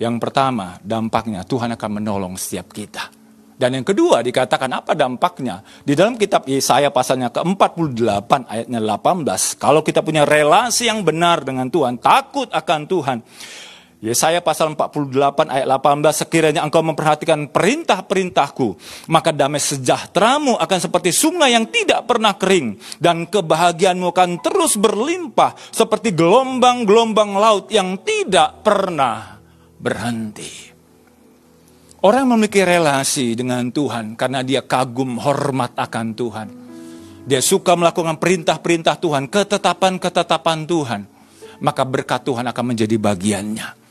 [0.00, 3.10] yang pertama dampaknya Tuhan akan menolong setiap kita.
[3.54, 5.62] Dan yang kedua dikatakan apa dampaknya?
[5.86, 9.62] Di dalam kitab Yesaya pasalnya ke-48 ayatnya 18.
[9.62, 13.18] Kalau kita punya relasi yang benar dengan Tuhan, takut akan Tuhan,
[14.04, 18.76] Yesaya pasal 48 ayat 18, sekiranya engkau memperhatikan perintah-perintahku,
[19.08, 25.56] maka damai sejahteramu akan seperti sungai yang tidak pernah kering, dan kebahagiaanmu akan terus berlimpah
[25.72, 29.40] seperti gelombang-gelombang laut yang tidak pernah
[29.80, 30.76] berhenti.
[32.04, 36.48] Orang memiliki relasi dengan Tuhan karena dia kagum hormat akan Tuhan.
[37.24, 41.00] Dia suka melakukan perintah-perintah Tuhan, ketetapan-ketetapan Tuhan.
[41.64, 43.83] Maka berkat Tuhan akan menjadi bagiannya.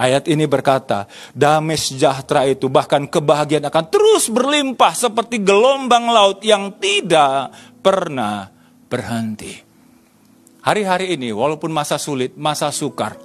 [0.00, 1.04] Ayat ini berkata,
[1.36, 7.52] damai sejahtera itu bahkan kebahagiaan akan terus berlimpah seperti gelombang laut yang tidak
[7.84, 8.48] pernah
[8.88, 9.60] berhenti.
[10.64, 13.20] Hari-hari ini walaupun masa sulit, masa sukar,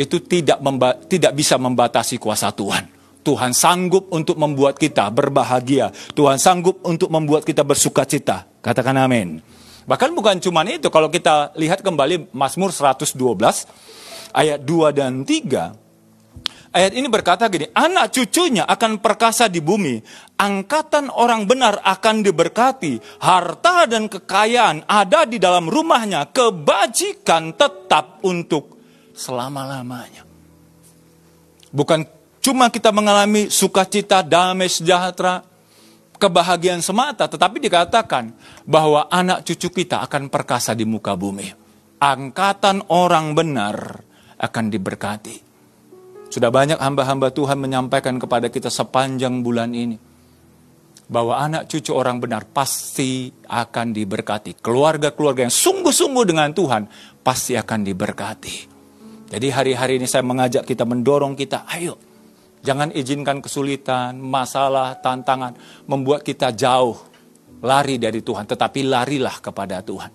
[0.00, 0.56] itu tidak
[1.04, 2.88] tidak bisa membatasi kuasa Tuhan.
[3.20, 5.92] Tuhan sanggup untuk membuat kita berbahagia.
[6.16, 8.48] Tuhan sanggup untuk membuat kita bersuka cita.
[8.64, 9.42] Katakan amin.
[9.84, 13.18] Bahkan bukan cuma itu, kalau kita lihat kembali Mazmur 112
[14.32, 15.85] ayat 2 dan 3,
[16.76, 19.96] Ayat ini berkata gini, anak cucunya akan perkasa di bumi,
[20.36, 28.76] angkatan orang benar akan diberkati, harta dan kekayaan ada di dalam rumahnya, kebajikan tetap untuk
[29.16, 30.28] selama-lamanya.
[31.72, 32.04] Bukan
[32.44, 35.40] cuma kita mengalami sukacita, damai, sejahtera,
[36.20, 38.36] kebahagiaan semata, tetapi dikatakan
[38.68, 41.48] bahwa anak cucu kita akan perkasa di muka bumi.
[42.04, 44.04] Angkatan orang benar
[44.36, 45.45] akan diberkati.
[46.26, 49.96] Sudah banyak hamba-hamba Tuhan menyampaikan kepada kita sepanjang bulan ini.
[51.06, 54.58] Bahwa anak cucu orang benar pasti akan diberkati.
[54.58, 56.90] Keluarga-keluarga yang sungguh-sungguh dengan Tuhan
[57.22, 58.54] pasti akan diberkati.
[59.30, 61.94] Jadi hari-hari ini saya mengajak kita, mendorong kita, ayo.
[62.66, 65.54] Jangan izinkan kesulitan, masalah, tantangan
[65.86, 66.98] membuat kita jauh
[67.62, 68.42] lari dari Tuhan.
[68.42, 70.10] Tetapi larilah kepada Tuhan.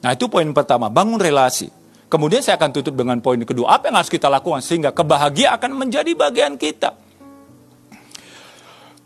[0.00, 1.79] Nah itu poin pertama, bangun relasi.
[2.10, 3.78] Kemudian saya akan tutup dengan poin kedua.
[3.78, 6.90] Apa yang harus kita lakukan sehingga kebahagiaan akan menjadi bagian kita.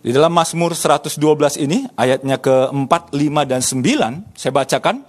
[0.05, 1.17] Di dalam Mazmur 112
[1.65, 5.05] ini, ayatnya ke-4, 5, dan 9, saya bacakan.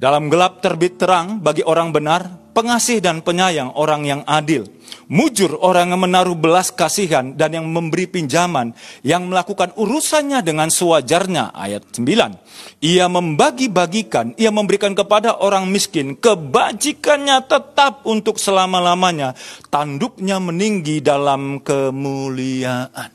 [0.00, 4.64] Dalam gelap terbit terang bagi orang benar, pengasih dan penyayang orang yang adil.
[5.10, 8.70] Mujur orang yang menaruh belas kasihan dan yang memberi pinjaman,
[9.02, 11.50] yang melakukan urusannya dengan sewajarnya.
[11.50, 12.38] Ayat 9.
[12.78, 19.34] Ia membagi-bagikan, ia memberikan kepada orang miskin, kebajikannya tetap untuk selama-lamanya.
[19.66, 23.10] Tanduknya meninggi dalam kemuliaan.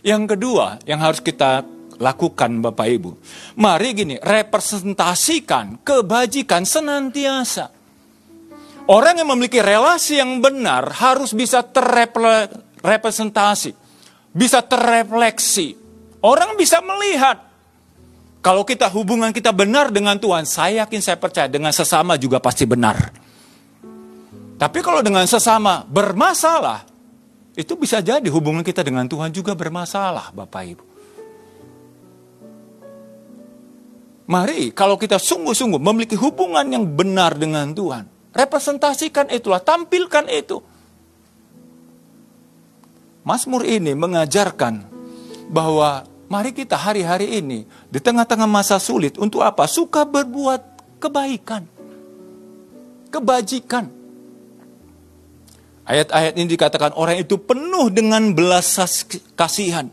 [0.00, 1.68] Yang kedua yang harus kita
[2.00, 3.10] lakukan Bapak Ibu.
[3.60, 7.79] Mari gini, representasikan kebajikan senantiasa.
[8.90, 13.70] Orang yang memiliki relasi yang benar harus bisa terrepresentasi,
[14.34, 15.78] bisa terrefleksi.
[16.26, 17.38] Orang bisa melihat
[18.42, 22.66] kalau kita hubungan kita benar dengan Tuhan, saya yakin saya percaya dengan sesama juga pasti
[22.66, 23.14] benar.
[24.58, 26.82] Tapi kalau dengan sesama bermasalah,
[27.54, 30.82] itu bisa jadi hubungan kita dengan Tuhan juga bermasalah, Bapak Ibu.
[34.26, 40.62] Mari kalau kita sungguh-sungguh memiliki hubungan yang benar dengan Tuhan, representasikan itulah, tampilkan itu.
[43.20, 44.88] Mazmur ini mengajarkan
[45.52, 49.68] bahwa mari kita hari-hari ini di tengah-tengah masa sulit untuk apa?
[49.68, 50.62] Suka berbuat
[51.02, 51.66] kebaikan,
[53.10, 53.90] kebajikan.
[55.90, 58.78] Ayat-ayat ini dikatakan orang itu penuh dengan belas
[59.34, 59.90] kasihan.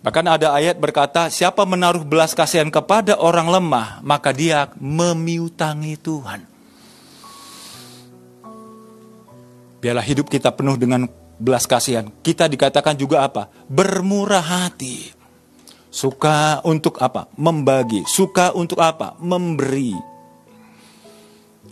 [0.00, 6.47] Bahkan ada ayat berkata, siapa menaruh belas kasihan kepada orang lemah, maka dia memiutangi Tuhan.
[9.78, 11.06] Biarlah hidup kita penuh dengan
[11.38, 12.10] belas kasihan.
[12.22, 13.46] Kita dikatakan juga apa?
[13.70, 15.14] Bermurah hati.
[15.88, 17.30] Suka untuk apa?
[17.38, 18.04] Membagi.
[18.04, 19.14] Suka untuk apa?
[19.22, 19.94] Memberi.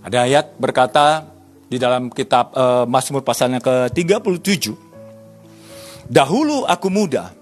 [0.07, 1.37] Ada ayat berkata,
[1.67, 4.71] di dalam kitab uh, Mazmur pasalnya ke-37.
[6.07, 7.35] Dahulu aku muda,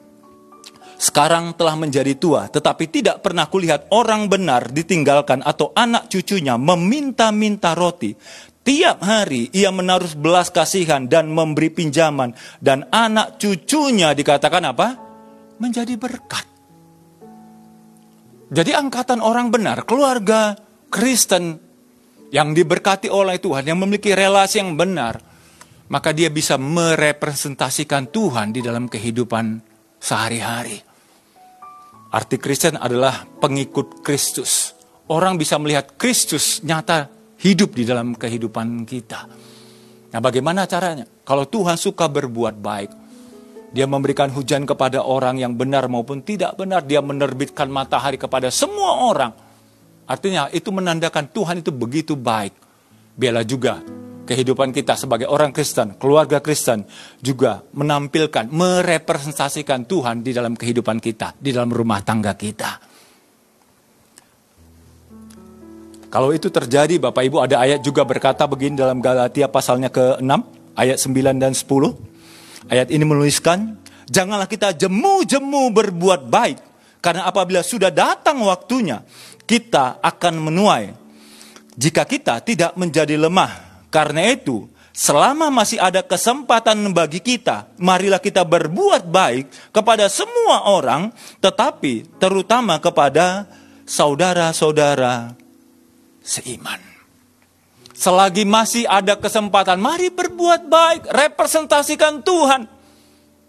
[0.96, 7.76] sekarang telah menjadi tua, tetapi tidak pernah kulihat orang benar ditinggalkan atau anak cucunya meminta-minta
[7.76, 8.16] roti.
[8.64, 12.32] Tiap hari ia menaruh belas kasihan dan memberi pinjaman
[12.64, 14.88] dan anak cucunya dikatakan apa?
[15.60, 16.48] Menjadi berkat.
[18.48, 20.56] Jadi angkatan orang benar, keluarga
[20.88, 21.60] Kristen
[22.32, 25.20] yang diberkati oleh Tuhan, yang memiliki relasi yang benar,
[25.92, 29.60] maka dia bisa merepresentasikan Tuhan di dalam kehidupan
[30.00, 30.80] sehari-hari.
[32.14, 34.72] Arti Kristen adalah pengikut Kristus.
[35.10, 37.10] Orang bisa melihat Kristus nyata
[37.44, 39.28] hidup di dalam kehidupan kita.
[40.16, 41.04] Nah, bagaimana caranya?
[41.28, 42.90] Kalau Tuhan suka berbuat baik,
[43.76, 46.80] dia memberikan hujan kepada orang yang benar maupun tidak benar.
[46.88, 49.32] Dia menerbitkan matahari kepada semua orang.
[50.08, 52.56] Artinya itu menandakan Tuhan itu begitu baik.
[53.18, 53.82] Biarlah juga
[54.24, 56.88] kehidupan kita sebagai orang Kristen, keluarga Kristen
[57.20, 62.93] juga menampilkan, merepresentasikan Tuhan di dalam kehidupan kita, di dalam rumah tangga kita.
[66.14, 70.30] Kalau itu terjadi Bapak Ibu ada ayat juga berkata begini dalam Galatia pasalnya ke-6
[70.78, 72.70] ayat 9 dan 10.
[72.70, 73.74] Ayat ini menuliskan,
[74.06, 76.58] janganlah kita jemu-jemu berbuat baik
[77.02, 79.02] karena apabila sudah datang waktunya
[79.42, 80.94] kita akan menuai.
[81.74, 88.46] Jika kita tidak menjadi lemah, karena itu selama masih ada kesempatan bagi kita, marilah kita
[88.46, 91.10] berbuat baik kepada semua orang,
[91.42, 93.50] tetapi terutama kepada
[93.82, 95.43] saudara-saudara
[96.24, 96.80] seiman.
[97.94, 102.66] Selagi masih ada kesempatan, mari berbuat baik, representasikan Tuhan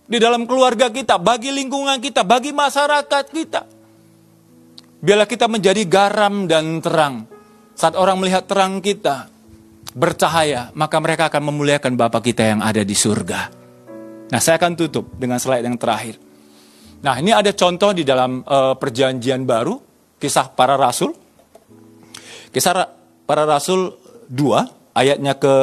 [0.05, 3.61] di dalam keluarga kita, bagi lingkungan kita, bagi masyarakat kita.
[5.01, 7.25] Biarlah kita menjadi garam dan terang.
[7.73, 9.33] Saat orang melihat terang kita
[9.97, 13.41] bercahaya, maka mereka akan memuliakan Bapa kita yang ada di surga.
[14.29, 16.21] Nah, saya akan tutup dengan slide yang terakhir.
[17.01, 19.77] Nah, ini ada contoh di dalam uh, perjanjian baru,
[20.21, 21.24] kisah para rasul.
[22.55, 22.87] Kisah
[23.27, 23.91] para rasul
[24.31, 25.55] 2, ayatnya ke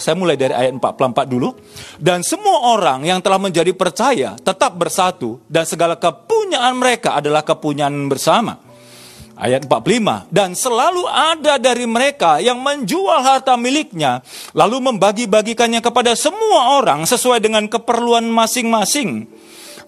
[0.00, 1.52] saya mulai dari ayat 44 dulu
[2.00, 8.08] dan semua orang yang telah menjadi percaya tetap bersatu dan segala kepunyaan mereka adalah kepunyaan
[8.08, 8.72] bersama
[9.32, 14.20] Ayat 45, dan selalu ada dari mereka yang menjual harta miliknya,
[14.52, 19.24] lalu membagi-bagikannya kepada semua orang sesuai dengan keperluan masing-masing.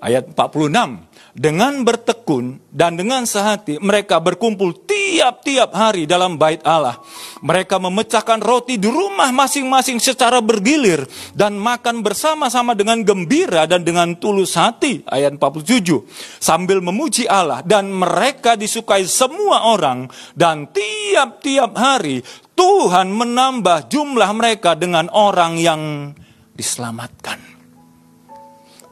[0.00, 7.02] Ayat 46, dengan bertekun dan dengan sehati mereka berkumpul tiap-tiap hari dalam bait Allah.
[7.42, 11.02] Mereka memecahkan roti di rumah masing-masing secara bergilir
[11.34, 15.02] dan makan bersama-sama dengan gembira dan dengan tulus hati.
[15.10, 16.06] Ayat 47.
[16.38, 20.06] Sambil memuji Allah dan mereka disukai semua orang
[20.38, 22.22] dan tiap-tiap hari
[22.54, 26.14] Tuhan menambah jumlah mereka dengan orang yang
[26.54, 27.53] diselamatkan.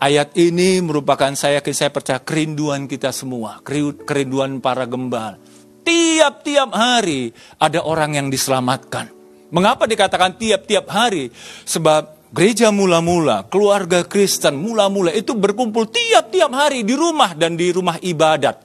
[0.02, 3.62] Ayat ini merupakan saya saya percaya kerinduan kita semua,
[4.02, 5.38] kerinduan para gembala.
[5.86, 9.14] Tiap-tiap hari ada orang yang diselamatkan.
[9.54, 11.30] Mengapa dikatakan tiap-tiap hari?
[11.62, 17.94] Sebab gereja mula-mula, keluarga Kristen mula-mula itu berkumpul tiap-tiap hari di rumah dan di rumah
[18.02, 18.58] ibadat.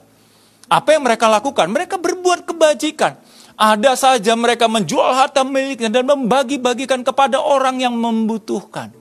[0.66, 1.70] Apa yang mereka lakukan?
[1.70, 3.14] Mereka berbuat kebajikan.
[3.54, 8.97] Ada saja mereka menjual harta miliknya dan membagi-bagikan kepada orang yang membutuhkan.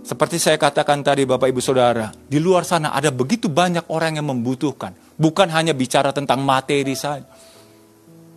[0.00, 4.26] Seperti saya katakan tadi Bapak Ibu Saudara, di luar sana ada begitu banyak orang yang
[4.32, 4.96] membutuhkan.
[5.20, 7.28] Bukan hanya bicara tentang materi saja.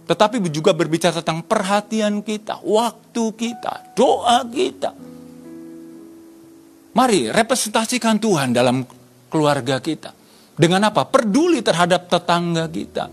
[0.03, 4.91] Tetapi juga berbicara tentang perhatian kita, waktu kita, doa kita.
[6.93, 8.83] Mari representasikan Tuhan dalam
[9.31, 10.11] keluarga kita.
[10.53, 11.07] Dengan apa?
[11.07, 13.09] Peduli terhadap tetangga kita.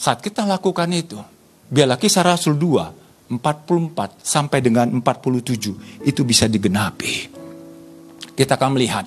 [0.00, 1.20] Saat kita lakukan itu,
[1.68, 2.99] biarlah kisah Rasul 2
[3.30, 7.30] 44 sampai dengan 47 itu bisa digenapi.
[8.34, 9.06] Kita akan melihat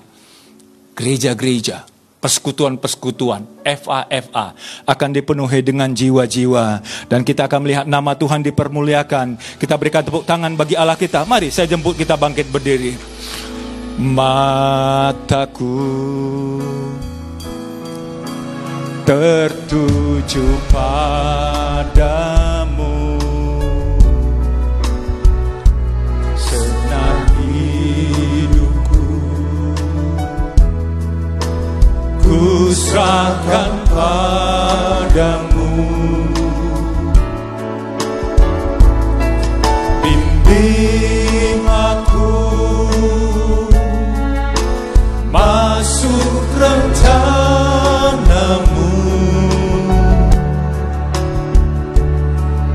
[0.95, 1.84] gereja-gereja,
[2.24, 4.55] persekutuan-persekutuan, FA-FA
[4.88, 6.80] akan dipenuhi dengan jiwa-jiwa
[7.11, 9.59] dan kita akan melihat nama Tuhan dipermuliakan.
[9.59, 11.28] Kita berikan tepuk tangan bagi Allah kita.
[11.28, 12.95] Mari saya jemput kita bangkit berdiri.
[13.99, 15.76] Mataku
[19.03, 22.43] tertuju tertuju
[32.34, 35.69] Ku serahkan padamu.
[40.01, 42.34] Bimbing aku.
[45.29, 48.01] Masuk rencanamu.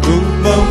[0.07, 0.67] Untuk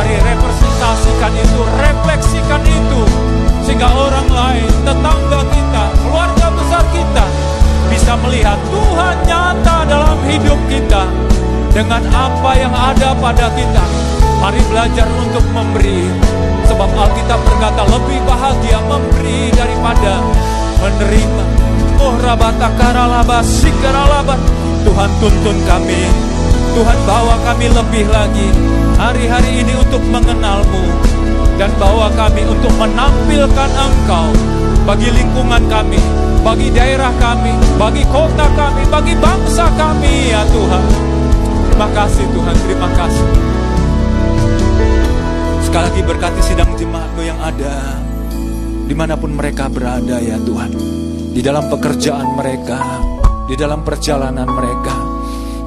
[0.00, 3.00] Mari representasikan itu, refleksikan itu
[3.68, 7.24] Sehingga orang lain, tetangga kita, keluarga besar kita
[7.92, 11.04] Bisa melihat Tuhan nyata dalam hidup kita
[11.76, 13.84] Dengan apa yang ada pada kita.
[14.40, 16.08] Mari belajar untuk memberi
[16.64, 20.24] Sebab Alkitab berkata lebih bahagia memberi daripada
[20.80, 21.44] menerima.
[22.00, 24.40] Oh rabata karalaba sikaralaba
[24.80, 26.08] Tuhan tuntun kami
[26.70, 28.48] Tuhan bawa kami lebih lagi
[28.94, 30.84] hari-hari ini untuk mengenalmu
[31.58, 34.32] dan bawa kami untuk menampilkan Engkau
[34.88, 36.00] bagi lingkungan kami,
[36.40, 40.84] bagi daerah kami, bagi kota kami, bagi bangsa kami ya Tuhan.
[41.68, 43.26] Terima kasih Tuhan, terima kasih.
[45.66, 47.98] Sekali lagi berkati sidang jemaatmu yang ada
[48.88, 50.70] di mana pun mereka berada ya Tuhan.
[51.30, 52.78] Di dalam pekerjaan mereka,
[53.46, 55.09] di dalam perjalanan mereka.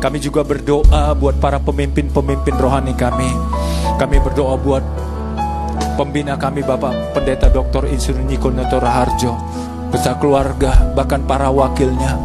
[0.04, 3.32] Kami juga berdoa buat para pemimpin-pemimpin rohani kami.
[3.96, 4.84] Kami berdoa buat
[5.96, 7.88] pembina kami Bapak Pendeta Dr.
[7.88, 9.32] Insinyur Niko Noto Raharjo
[9.94, 12.18] beserta keluarga bahkan para wakilnya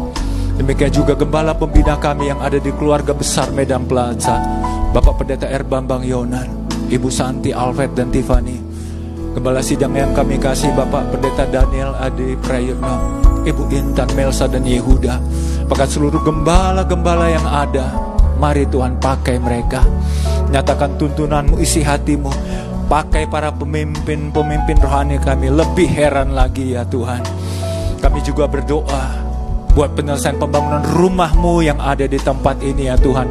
[0.57, 4.41] demikian juga gembala pembina kami yang ada di keluarga besar Medan Plaza
[4.89, 5.61] Bapak Pendeta R.
[5.61, 8.57] Bambang Yonan Ibu Santi Alfred dan Tiffany
[9.37, 15.21] Gembala sidang yang kami kasih Bapak Pendeta Daniel Adi Prayitno Ibu Intan Melsa dan Yehuda
[15.69, 17.93] Bahkan seluruh gembala-gembala yang ada?
[18.41, 19.85] Mari Tuhan pakai mereka.
[20.49, 22.33] Nyatakan tuntunanmu isi hatimu.
[22.89, 25.53] Pakai para pemimpin-pemimpin rohani kami.
[25.53, 27.21] Lebih heran lagi ya Tuhan.
[28.01, 29.18] Kami juga berdoa
[29.73, 33.27] buat penyelesaian pembangunan rumahmu yang ada di tempat ini ya Tuhan.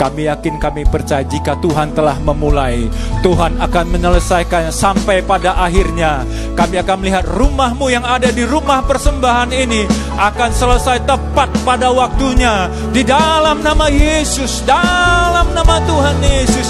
[0.00, 2.88] Kami yakin kami percaya jika Tuhan telah memulai,
[3.20, 6.24] Tuhan akan menyelesaikannya sampai pada akhirnya.
[6.56, 9.84] Kami akan melihat rumahmu yang ada di rumah persembahan ini
[10.16, 12.68] akan selesai tepat pada waktunya.
[12.92, 16.68] Di dalam nama Yesus, dalam nama Tuhan Yesus.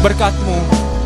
[0.00, 0.58] Berkatmu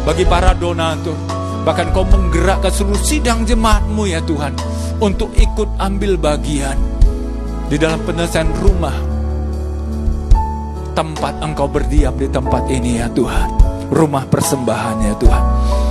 [0.06, 1.16] bagi para donatur.
[1.64, 4.52] Bahkan kau menggerakkan seluruh sidang jemaatmu ya Tuhan.
[5.00, 6.93] Untuk ikut ambil bagian
[7.74, 8.94] di dalam penyelesaian rumah
[10.94, 13.50] tempat engkau berdiam di tempat ini ya Tuhan.
[13.90, 15.44] Rumah persembahan ya Tuhan.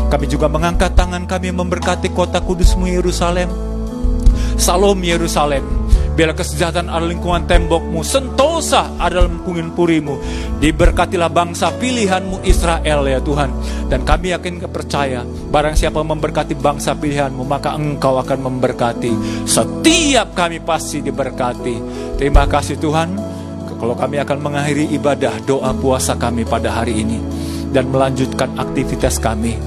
[0.07, 3.51] Kami juga mengangkat tangan kami memberkati kota kudusmu Yerusalem.
[4.55, 5.82] Salom Yerusalem
[6.13, 10.21] Biarlah kesejahteraan ada lingkungan tembokmu Sentosa ada dalam lingkungan purimu.
[10.61, 13.49] Diberkatilah bangsa pilihanmu Israel ya Tuhan.
[13.89, 19.43] Dan kami yakin percaya Barang siapa memberkati bangsa pilihanmu Maka engkau akan memberkati.
[19.49, 21.75] Setiap kami pasti diberkati.
[22.21, 23.17] Terima kasih Tuhan
[23.81, 27.17] Kalau kami akan mengakhiri ibadah doa puasa kami pada hari ini
[27.73, 29.57] Dan melanjutkan aktivitas kami.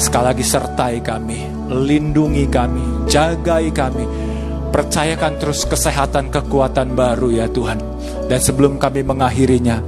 [0.00, 4.29] Sekali lagi sertai kami Lindungi kami Jagai kami
[4.70, 7.78] Percayakan terus kesehatan kekuatan baru ya Tuhan.
[8.30, 9.82] Dan sebelum kami mengakhirinya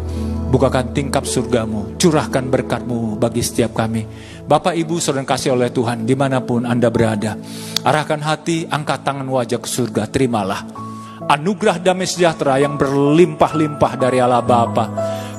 [0.53, 4.05] Bukakan tingkap surgamu Curahkan berkatmu bagi setiap kami.
[4.45, 7.39] Bapak Ibu saudara kasih oleh Tuhan Di mana pun Anda berada
[7.87, 10.61] Arahkan hati, angkat tangan wajah ke surga Terimalah.
[11.23, 14.91] Anugerah damai sejahtera yang berlimpah-limpah dari Allah Bapa.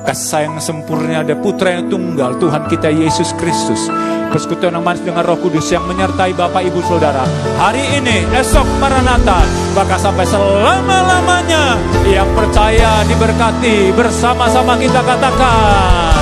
[0.08, 3.88] Kasih sayang sempurna ada putra yang tunggal Tuhan kita Yesus Kristus
[4.34, 7.22] persekutuan yang manis dengan roh kudus yang menyertai Bapak Ibu Saudara.
[7.54, 9.46] Hari ini, esok Maranatha
[9.78, 16.18] bahkan sampai selama-lamanya yang percaya diberkati bersama-sama kita katakan